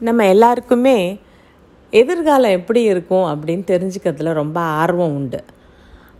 [0.00, 1.20] நம்ம எல்லாருக்குமே
[1.90, 5.44] எதிர்காலம் எப்படி இருக்கும் அப்படின்னு தெரிஞ்சுக்கிறதுல ரொம்ப ஆர்வம் உண்டு.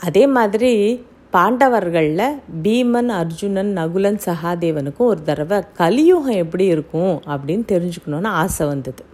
[0.00, 8.66] அதே மாதிரி பாண்டவர்களில் பீமன் அர்ஜுனன் நகுலன் சகாதேவனுக்கும் ஒரு தடவை கலியுகம் எப்படி இருக்கும் அப்படின்னு தெரிஞ்சுக்கணுன்னு ஆசை
[8.66, 9.04] வந்தது.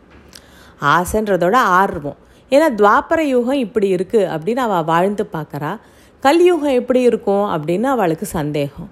[0.80, 2.16] ஆசைன்றதோட ஆர்வம்.
[2.50, 5.78] ஏன்னா துவாபர யுகம் இப்படி இருக்குது அப்படின்னு அவள் வாழ்ந்து பார்க்குறா
[6.20, 8.90] கலியுகம் எப்படி இருக்கும் அப்படின்னு அவளுக்கு சந்தேகம்.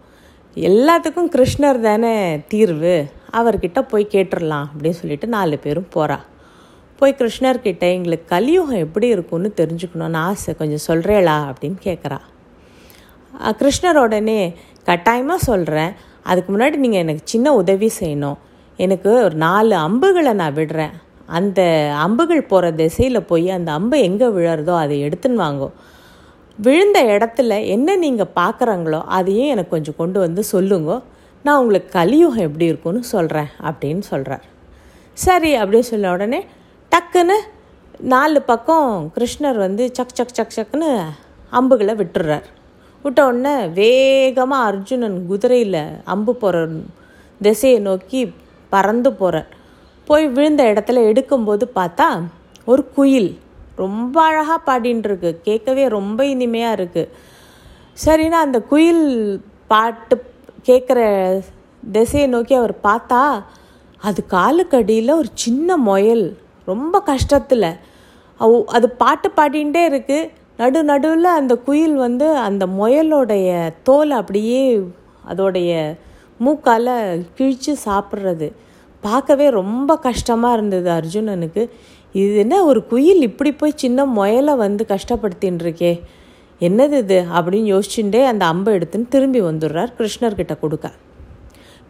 [0.55, 3.07] எல்லாத்துக்கும் கிருஷ்ணர் தானே தீர்வு.
[3.39, 6.19] அவர்கிட்ட போய் கேட்டுடலாம் அப்படின்னு சொல்லிட்டு நாலு பேரும் போகிறா
[7.01, 10.51] போய் கிருஷ்ணர்கிட்ட எங்களுக்கு கலியுகம் எப்படி இருக்கும்னு தெரிஞ்சுக்கணும்னு ஆசை.
[10.61, 12.19] கொஞ்சம் சொல்கிறேளா அப்படின்னு கேட்குறா
[13.33, 14.41] கிருஷ்ணரோடனே கிருஷ்ணர் உடனே
[14.89, 15.93] கட்டாயமாக சொல்கிறேன்
[16.31, 18.39] அதுக்கு முன்னாடி நீங்கள் எனக்கு சின்ன உதவி செய்யணும்.
[18.79, 20.95] எனக்கு ஒரு நாலு அம்புகளை நான் விடுறேன்.
[21.39, 21.61] அந்த
[22.05, 25.69] அம்புகள் போகிற திசையில் போய் அந்த அம்பு எங்கே விழறதோ அதை எடுத்துன்னு வாங்கோ.
[26.59, 30.93] விழுந்த இடத்துல என்ன நீங்கள் பார்க்குறாங்களோ அதையும் எனக்கு கொஞ்சம் கொண்டு வந்து சொல்லுங்க.
[31.45, 34.45] நான் உங்களுக்கு கலியுகம் எப்படி இருக்கும்னு சொல்கிறேன் அப்படின்னு சொல்கிறார்
[35.17, 36.41] சரி அப்படின்னு சொன்ன உடனே
[36.93, 37.37] டக்குன்னு
[38.11, 40.89] நாலு பக்கம் கிருஷ்ணர் வந்து சக் சக் சக் சக்னு
[41.53, 42.49] அம்புகளை விட்டுடுறார்
[43.05, 46.65] விட்ட உடனே வேகமாக அர்ஜுனன் குதிரையில் அம்பு போகிற
[47.41, 48.23] திசையை நோக்கி
[48.73, 49.51] பறந்து போகிறார்
[50.09, 52.09] போய் விழுந்த இடத்துல எடுக்கும்போது பார்த்தா
[52.67, 53.31] ஒரு குயில்
[53.77, 57.13] ரொம்ப அழகாக பாடின்ட்டுருக்கு கேட்கவே ரொம்ப இனிமையாக இருக்குது
[57.97, 59.05] சரின்னா அந்த குயில்
[59.67, 60.17] பாட்டு
[60.69, 61.01] கேட்குற
[61.97, 63.21] திசையை நோக்கி அவர் பார்த்தா
[64.03, 66.25] அது காலுக்கடியில் ஒரு சின்ன முயல்.
[66.71, 67.71] ரொம்ப கஷ்டத்தில்.
[68.77, 70.31] அது பாட்டு பாடிண்டே இருக்குது
[70.61, 73.49] நடு நடுவில் அந்த குயில் வந்து அந்த முயலோடைய
[73.89, 74.63] தோல் அப்படியே
[75.31, 75.73] அதோடைய
[76.45, 76.93] மூக்கால்
[77.37, 78.49] கிழித்து சாப்பிட்றது.
[79.03, 81.63] பார்க்கவே ரொம்ப கஷ்டமாக இருந்தது அர்ஜுனனுக்கு.
[82.21, 85.93] இது என்ன ஒரு குயில் இப்படி போய் சின்ன முயலை வந்து கஷ்டப்படுத்தின்னு இருக்கே
[86.61, 87.27] என்னது இது?
[87.37, 90.93] அப்படின்னு யோசிச்சுட்டே அந்த அம்பை எடுத்துன்னு திரும்பி வந்துடுறார் கிருஷ்ணர்கிட்ட கொடுக்க.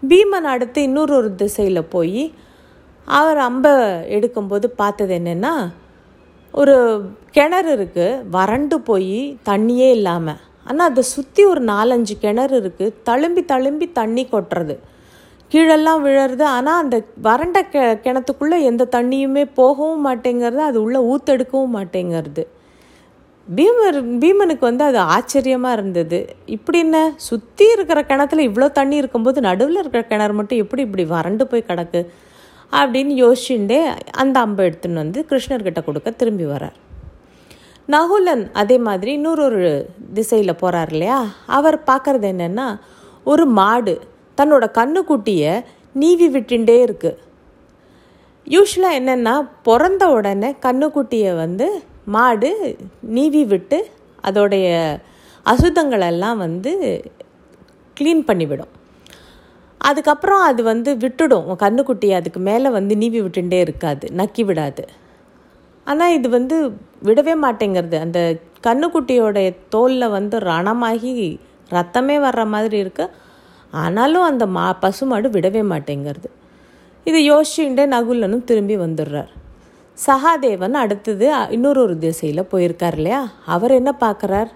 [0.02, 2.32] பீமன் அடுத்து இன்னொரு ஒரு திசையில் போய்
[3.08, 3.72] அவர் அம்பை
[4.16, 5.72] எடுக்கும்போது பார்த்தது என்னென்னா
[6.54, 6.74] ஒரு
[7.30, 13.92] கிணறு இருக்குது வறண்டு போய் தண்ணியே இல்லாமல் ஆனால் அதை சுற்றி ஒரு நாலஞ்சு கிணறு இருக்குது தழும்பி தழும்பி
[13.92, 14.78] தண்ணி கொட்டுறது.
[15.52, 22.46] கீழெல்லாம் விழறது ஆனால் அந்த வறண்ட கெ கிணத்துக்குள்ளே எந்த தண்ணியுமே போகவும் மாட்டேங்கிறது அது உள்ளே ஊத்தெடுக்கவும் மாட்டேங்கிறது.
[23.48, 26.36] பீமர் பீமனுக்கு வந்து அது ஆச்சரியமாக இருந்தது.
[26.46, 27.12] இப்படி என்ன?
[27.16, 32.06] சுற்றி இருக்கிற கிணத்துல இவ்வளோ தண்ணி இருக்கும்போது நடுவில் இருக்கிற கிணறு மட்டும் எப்படி இப்படி வறண்டு போய் கிடக்கு?
[32.72, 36.78] அப்படின்னு யோசிச்சுட்டே அந்த அம்பை எடுத்துன்னு வந்து கிருஷ்ணர்கிட்ட கொடுக்க திரும்பி வரார்
[37.88, 41.32] நகுலன் அதே மாதிரி இன்னொரு ஒரு திசையில் போகிறார் இல்லையா?
[41.46, 42.78] அவர் பார்க்குறது என்னென்னா
[43.24, 44.00] ஒரு மாடு
[44.38, 45.62] தன்னோட கண்ணுக்குட்டியை
[45.92, 47.20] நீவி விட்டுண்டே இருக்குது
[48.50, 53.90] யூஸ்வலாக என்னென்னா பிறந்த உடனே கண்ணுக்குட்டியை வந்து மாடு நீவி விட்டு
[54.24, 54.98] அதோடைய
[55.46, 56.72] அசுத்தங்களெல்லாம் வந்து
[58.00, 58.72] க்ளீன் பண்ணிவிடும்.
[59.78, 61.48] அதுக்கப்புறம் அது வந்து விட்டுடும்.
[61.64, 64.08] கண்ணுக்குட்டி அதுக்கு மேலே வந்து நீவி விட்டுட்டே இருக்காது.
[64.16, 64.84] நக்கி விடாது.
[65.84, 66.68] ஆனால் இது வந்து
[67.04, 68.00] விடவே மாட்டேங்கிறது.
[68.00, 71.38] அந்த கண்ணுக்குட்டியோடைய தோலில் வந்து ரணமாகி
[71.70, 73.10] ரத்தமே வர்ற மாதிரி இருக்கு.
[73.70, 76.30] ஆனாலும் அந்த மா பசுமாடு விடவே மாட்டேங்கிறது.
[77.04, 79.32] இதை யோசிச்சுட்டே நகுலனும் திரும்பி வந்துடுறார்.
[79.98, 83.28] சகாதேவன் அடுத்தது இன்னொரு ஒரு திசையில் போயிருக்கார் இல்லையா?
[83.46, 84.50] அவர் என்ன பார்க்குறார்?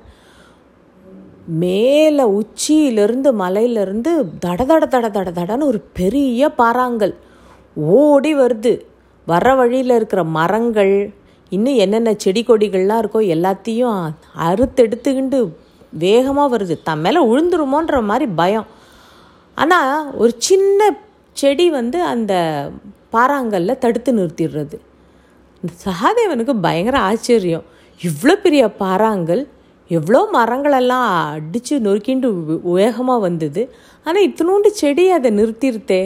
[1.46, 4.12] மேலே உச்சியிலிருந்து மலையிலிருந்து
[4.46, 7.14] தட தட தட தட தடன்னு ஒரு பெரிய பாறாங்கல்
[7.74, 8.80] ஓடி வருது.
[9.26, 11.14] வர வழியில் இருக்கிற மரங்கள்
[11.48, 14.12] இன்னும் என்னென்ன செடி கொடிகள்லாம் இருக்கோ எல்லாத்தையும்
[14.48, 15.40] அறுத்தெடுத்துக்கிண்டு
[15.90, 16.76] வேகமாக வருது.
[16.82, 18.66] தன் மேலே விழுந்துருமோன்ற மாதிரி பயம்.
[19.54, 20.90] ஆனால் ஒரு சின்ன
[21.32, 22.34] செடி வந்து அந்த
[23.12, 24.76] பாறாங்கல்ல தடுத்து நிறுத்திடுறது.
[25.84, 27.64] சகாதேவனுக்கு பயங்கர ஆச்சரியம்.
[28.00, 29.42] இவ்வளோ பெரிய பாறாங்கல்
[29.90, 32.28] எவ்வளோ மரங்களெல்லாம் அடித்து நொறுக்கிண்டு
[32.78, 33.62] வேகமாக வந்தது.
[34.06, 36.02] ஆனால் இத்தினோண்டு செடி அதை நிறுத்திருத்தே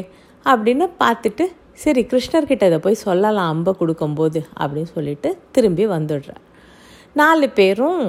[0.47, 1.45] அப்படின்னு பார்த்துட்டு
[1.83, 6.43] சரி கிருஷ்ணர்கிட்ட அதை போய் சொல்லலாம் அம்பை கொடுக்கும்போது அப்படின்னு சொல்லிட்டு திரும்பி வந்துடுறார்.
[7.21, 8.03] நாலு பேரும்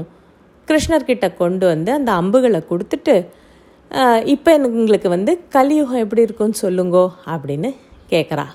[0.67, 3.15] கிருஷ்ணர்கிட்ட கொண்டு வந்து அந்த அம்புகளை கொடுத்துட்டு
[4.33, 7.69] இப்போ எனக்கு வந்து கலியுகம் எப்படி இருக்குன்னு சொல்லுங்கோ அப்படின்னு
[8.11, 8.45] கேட்குறா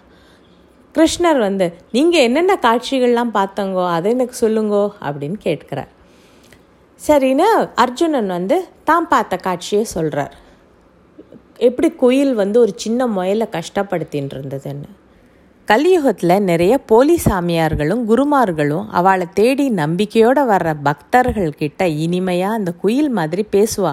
[0.99, 5.91] கிருஷ்ணர் வந்து நீங்கள் என்னென்ன காட்சிகள்லாம் பார்த்தங்கோ அதை எனக்கு சொல்லுங்கோ அப்படின்னு கேட்குறார்.
[7.01, 7.49] சரின்னு
[7.83, 8.57] அர்ஜுனன் வந்து
[8.89, 10.33] தான் பார்த்த காட்சியை சொல்கிறார்
[11.67, 14.89] எப்படி குயில் வந்து ஒரு சின்ன முயலை கஷ்டப்படுத்தின்னு இருந்ததுன்னு
[15.69, 23.93] கலியுகத்தில் நிறைய போலி சாமியார்களும் குருமார்களும் அவளை தேடி நம்பிக்கையோடு வர்ற பக்தர்கள்கிட்ட இனிமையாக அந்த குயில் மாதிரி பேசுவா.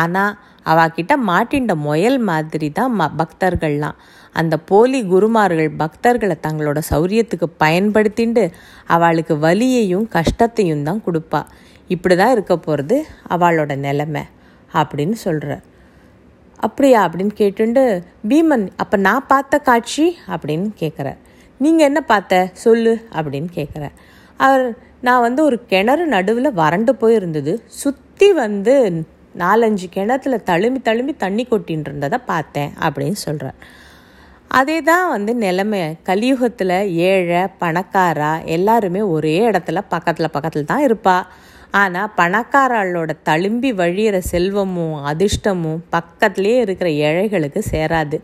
[0.00, 0.34] ஆனால்
[0.72, 3.98] அவகிட்ட மாட்டின்ற முயல் மாதிரி தான் ம பக்தர்கள்லாம்.
[4.40, 8.44] அந்த போலி குருமார்கள் பக்தர்களை தங்களோட சௌரியத்துக்கு பயன்படுத்திண்டு
[8.96, 11.40] அவளுக்கு வலியையும் கஷ்டத்தையும் தான் கொடுப்பா.
[11.94, 12.96] இப்படி தான் இருக்க போகிறது
[13.34, 14.24] அவளோட நிலைமை
[14.80, 15.64] அப்படின்னு சொல்கிறார்
[16.66, 17.82] அப்படியா அப்படின்னு கேட்டுண்டு
[18.30, 20.06] பீமன் அப்போ நான் பார்த்த காட்சி?
[20.34, 21.18] அப்படின்னு கேட்குறார்
[21.60, 22.40] நீங்கள் என்ன பார்த்த?
[22.64, 23.94] சொல்லு அப்படின்னு கேட்குறார்
[24.40, 24.64] அவர்
[25.06, 27.52] நான் வந்து ஒரு கிணறு நடுவில் வறண்டு போயிருந்தது.
[27.82, 28.74] சுற்றி வந்து
[29.42, 33.58] நாலஞ்சு கிணத்துல தழும்பி தழும்பி தண்ணி கொட்டின்னு இருந்ததை பார்த்தேன் அப்படின்னு சொல்கிறார்
[34.50, 35.80] அதே தான் வந்து நிலைமை.
[36.08, 36.76] கலியுகத்தில்
[37.08, 41.16] ஏழை பணக்காரா எல்லாருமே ஒரே இடத்துல பக்கத்தில் பக்கத்தில் தான் இருப்பா.
[41.80, 48.18] ஆனால் பணக்காரர்களோட தழும்பி வழியிற செல்வமும் அதிர்ஷ்டமும் பக்கத்துலேயே இருக்கிற ஏழைகளுக்கு சேராது.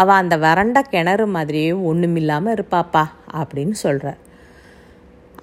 [0.00, 3.04] அவள் அந்த வறண்ட கிணறு மாதிரியே ஒன்றுமில்லாமல் இருப்பாப்பா
[3.40, 4.20] அப்படின்னு சொல்கிறார்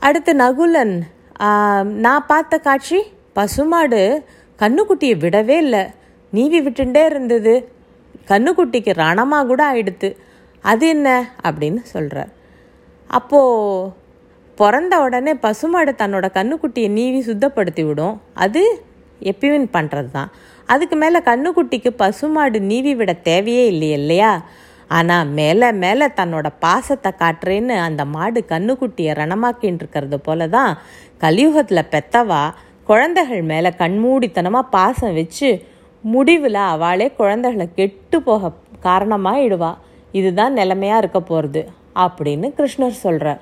[0.08, 0.96] அடுத்து நகுலன்
[2.06, 3.00] நான் பார்த்த காட்சி
[3.38, 4.02] பசுமாடு
[4.60, 5.84] கண்ணுக்குட்டியை விடவே இல்லை.
[6.34, 7.54] நீவி விட்டுண்டே இருந்தது.
[8.28, 10.10] கண்ணுக்குட்டிக்கு ரணமாக கூட ஆயிடுத்து.
[10.64, 11.10] அது என்ன?
[11.44, 12.32] அப்படின்னு சொல்கிறார்
[13.10, 13.92] அப்போது
[14.58, 18.20] பிறந்த உடனே பசுமாடு தன்னோட கண்ணுக்குட்டியை நீவி சுத்தப்படுத்தி விடும்.
[18.36, 18.62] அது
[19.22, 20.30] எப்பயும் பண்ணுறது தான்
[20.70, 24.32] அதுக்கு மேலே கண்ணுக்குட்டிக்கு பசுமாடு நீவி விட தேவையே இல்லையே இல்லையா?
[24.88, 30.72] ஆனால் மேலே மேலே தன்னோட பாசத்தை காட்டுறேன்னு அந்த மாடு கண்ணுக்குட்டியை ரணமாக்கின்னு இருக்கிறது போல தான்
[31.18, 32.44] கலியுகத்தில் பெத்தவா
[32.86, 35.62] குழந்தைகள் மேலே கண்மூடித்தனமாக பாசம் வச்சு
[36.04, 38.52] முடிவில் அவளே குழந்தைகளை கெட்டு போக
[38.84, 39.76] காரணமாகிடுவா
[40.12, 43.42] இதுதான் நிலைமையாக இருக்க போகிறது அப்படின்னு கிருஷ்ணர் சொல்கிறார்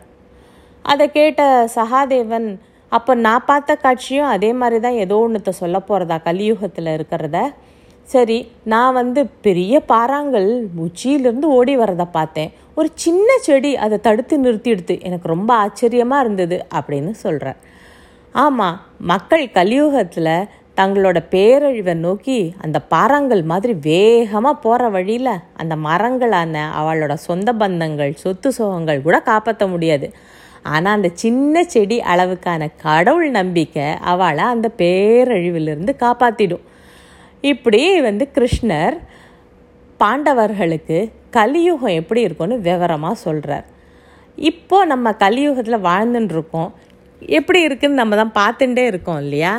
[0.81, 2.59] அதை கேட்ட சகாதேவன்
[2.89, 7.51] அப்போ நான் பார்த்த காட்சியும் அதே மாதிரி தான் ஏதோ ஒன்றுத்த சொல்ல போகிறதா கலியுகத்தில் இருக்கிறத?
[8.05, 12.51] சரி நான் வந்து பெரிய பாறாங்கல் உச்சியிலிருந்து ஓடி வரதை பார்த்தேன்.
[12.75, 17.55] ஒரு சின்ன செடி அதை தடுத்து நிறுத்திடுது எனக்கு ரொம்ப ஆச்சரியமாக இருந்தது அப்படின்னு சொல்கிறேன்
[18.31, 18.79] ஆமாம்
[19.09, 27.53] மக்கள் கலியுகத்தில் தங்களோட பேரழிவை நோக்கி அந்த பாறாங்கல் மாதிரி வேகமாக போகிற வழியில் அந்த மரங்களான அவளோட சொந்த
[27.53, 30.13] பந்தங்கள் சொத்து சுகங்கள் கூட காப்பாற்ற முடியாது.
[30.63, 36.65] ஆனால் அந்த சின்ன செடி அளவுக்கான கடவுள் நம்பிக்கை அவளை அந்த பேரழிவிலிருந்து காப்பாற்றிடும்
[37.44, 38.98] இப்படி வந்து கிருஷ்ணர்
[40.00, 43.65] பாண்டவர்களுக்கு கலியுகம் எப்படி இருக்கும்னு விவரமாக சொல்கிறார்
[44.38, 46.71] இப்போ நம்ம கலியுகத்தில் வாழ்ந்துன்னு இருக்கோம்
[47.29, 49.53] எப்படி இருக்குன்னு நம்ம தான் பார்த்துட்டே இருக்கோம் இல்லையா?